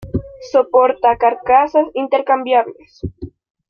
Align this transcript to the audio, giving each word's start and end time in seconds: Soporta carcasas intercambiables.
Soporta 0.51 1.15
carcasas 1.19 1.85
intercambiables. 1.93 2.91